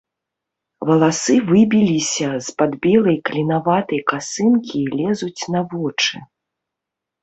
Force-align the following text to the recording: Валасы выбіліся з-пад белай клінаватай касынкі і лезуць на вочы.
Валасы 0.89 1.35
выбіліся 1.49 2.29
з-пад 2.47 2.71
белай 2.87 3.17
клінаватай 3.31 4.05
касынкі 4.11 4.77
і 4.85 4.91
лезуць 4.99 5.41
на 5.57 5.67
вочы. 5.73 6.29